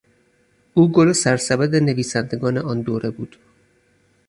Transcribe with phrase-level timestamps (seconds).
[0.73, 3.37] او گل سرسبد نویسندگان آن دوره بود.